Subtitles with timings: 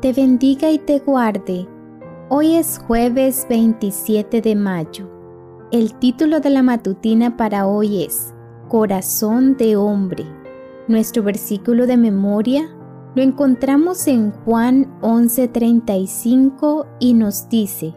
[0.00, 1.66] te bendiga y te guarde.
[2.28, 5.10] Hoy es jueves 27 de mayo.
[5.72, 8.32] El título de la matutina para hoy es
[8.68, 10.24] Corazón de hombre.
[10.86, 12.68] Nuestro versículo de memoria
[13.16, 17.94] lo encontramos en Juan 11:35 y nos dice,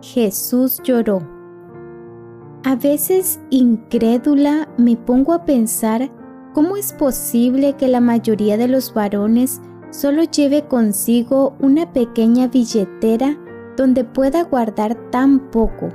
[0.00, 1.22] Jesús lloró.
[2.64, 6.10] A veces, incrédula, me pongo a pensar
[6.52, 9.60] cómo es posible que la mayoría de los varones
[9.94, 13.38] solo lleve consigo una pequeña billetera
[13.76, 15.88] donde pueda guardar tan poco,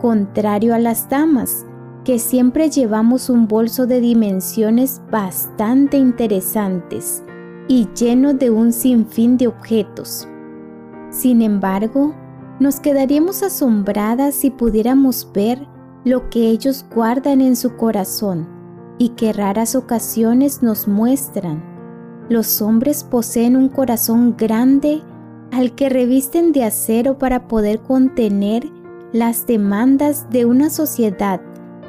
[0.00, 1.66] contrario a las damas,
[2.04, 7.24] que siempre llevamos un bolso de dimensiones bastante interesantes
[7.66, 10.28] y lleno de un sinfín de objetos.
[11.10, 12.14] Sin embargo,
[12.60, 15.66] nos quedaríamos asombradas si pudiéramos ver
[16.04, 18.48] lo que ellos guardan en su corazón
[18.98, 21.71] y que raras ocasiones nos muestran.
[22.28, 25.02] Los hombres poseen un corazón grande
[25.50, 28.64] al que revisten de acero para poder contener
[29.12, 31.40] las demandas de una sociedad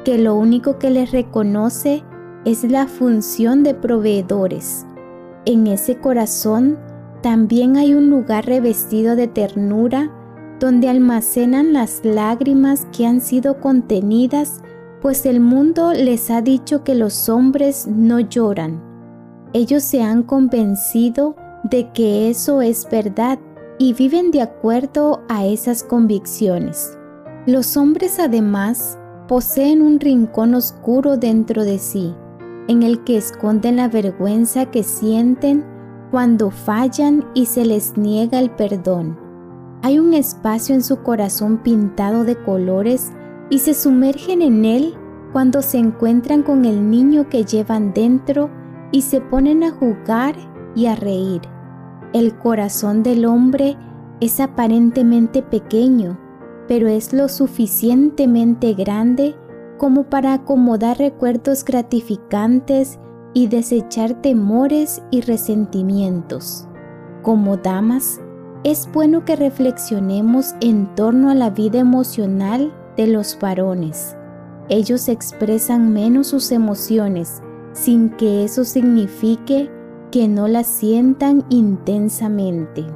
[0.04, 2.04] que lo único que les reconoce
[2.44, 4.84] es la función de proveedores.
[5.46, 6.78] En ese corazón
[7.22, 10.10] también hay un lugar revestido de ternura
[10.60, 14.60] donde almacenan las lágrimas que han sido contenidas,
[15.00, 18.93] pues el mundo les ha dicho que los hombres no lloran.
[19.54, 23.38] Ellos se han convencido de que eso es verdad
[23.78, 26.98] y viven de acuerdo a esas convicciones.
[27.46, 28.98] Los hombres además
[29.28, 32.12] poseen un rincón oscuro dentro de sí,
[32.66, 35.64] en el que esconden la vergüenza que sienten
[36.10, 39.16] cuando fallan y se les niega el perdón.
[39.82, 43.12] Hay un espacio en su corazón pintado de colores
[43.50, 44.94] y se sumergen en él
[45.32, 48.50] cuando se encuentran con el niño que llevan dentro
[48.94, 50.36] y se ponen a jugar
[50.76, 51.40] y a reír.
[52.12, 53.76] El corazón del hombre
[54.20, 56.16] es aparentemente pequeño,
[56.68, 59.34] pero es lo suficientemente grande
[59.78, 63.00] como para acomodar recuerdos gratificantes
[63.32, 66.68] y desechar temores y resentimientos.
[67.22, 68.20] Como damas,
[68.62, 74.16] es bueno que reflexionemos en torno a la vida emocional de los varones.
[74.68, 77.42] Ellos expresan menos sus emociones
[77.74, 79.70] sin que eso signifique
[80.10, 82.86] que no las sientan intensamente.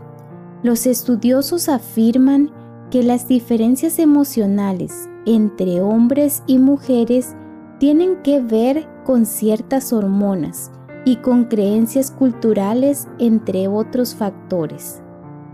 [0.62, 2.50] Los estudiosos afirman
[2.90, 7.36] que las diferencias emocionales entre hombres y mujeres
[7.78, 10.70] tienen que ver con ciertas hormonas
[11.04, 15.02] y con creencias culturales, entre otros factores.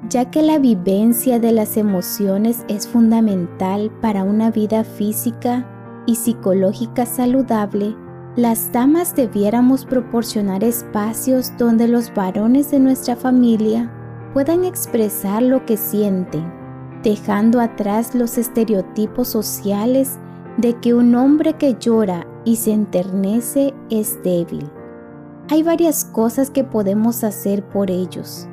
[0.08, 5.66] Ya que la vivencia de las emociones es fundamental para una vida física
[6.06, 7.96] y psicológica saludable,
[8.36, 13.90] las damas debiéramos proporcionar espacios donde los varones de nuestra familia
[14.32, 16.64] puedan expresar lo que sienten
[17.04, 20.18] dejando atrás los estereotipos sociales
[20.56, 24.68] de que un hombre que llora y se enternece es débil.
[25.50, 28.48] Hay varias cosas que podemos hacer por ellos.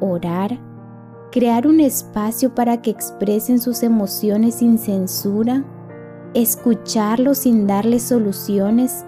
[0.00, 0.58] Orar,
[1.30, 5.62] crear un espacio para que expresen sus emociones sin censura,
[6.32, 9.04] escucharlos sin darles soluciones,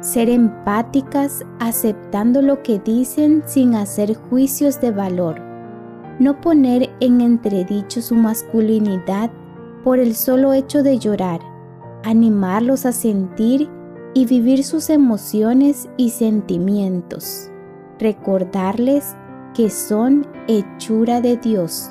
[0.00, 5.40] ser empáticas aceptando lo que dicen sin hacer juicios de valor.
[6.18, 9.30] No poner en entredicho su masculinidad
[9.84, 11.40] por el solo hecho de llorar,
[12.02, 13.68] animarlos a sentir
[14.14, 17.50] y vivir sus emociones y sentimientos,
[17.98, 19.16] recordarles
[19.54, 21.90] que son hechura de Dios.